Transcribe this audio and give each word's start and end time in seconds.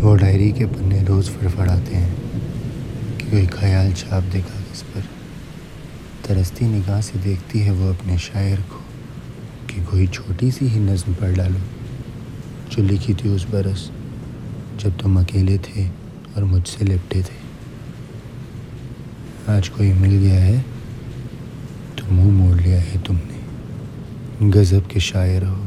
वो 0.00 0.14
डायरी 0.16 0.50
के 0.52 0.64
पन्ने 0.66 1.02
रोज़ 1.04 1.30
फड़फड़ाते 1.30 1.94
हैं 1.94 3.18
कि 3.18 3.30
कोई 3.30 3.46
ख्याल 3.48 3.92
छाप 3.92 4.22
देगा 4.32 4.60
किस 4.60 4.82
पर। 4.82 5.02
तरसती 6.26 6.66
निगाह 6.66 7.00
से 7.00 7.18
देखती 7.18 7.60
है 7.60 7.72
वो 7.72 7.90
अपने 7.90 8.16
शायर 8.18 8.60
को 8.62 8.80
कि 9.68 9.84
कोई 9.84 10.06
छोटी 10.08 10.50
सी 10.50 10.66
ही 10.66 10.80
नज़म 10.80 11.14
पढ़ 11.14 11.34
डालो, 11.36 11.60
जो 12.70 12.82
लिखी 12.82 13.14
थी 13.14 13.28
उस 13.28 13.44
बरस, 13.50 13.90
जब 14.80 14.98
तुम 14.98 15.20
अकेले 15.20 15.58
थे 15.58 15.86
और 15.86 16.44
मुझसे 16.44 16.84
लिपटे 16.84 17.22
थे। 17.22 17.38
आज 19.48 19.68
कोई 19.68 19.92
मिल 19.92 20.16
गया 20.18 20.40
है 20.40 20.58
तो 21.98 22.12
मुँह 22.12 22.32
मोड़ 22.32 22.60
लिया 22.60 22.80
है 22.80 23.02
तुमने। 23.02 24.50
गज़ब 24.50 24.86
के 24.86 25.00
शायर 25.02 25.44
हो। 25.44 25.66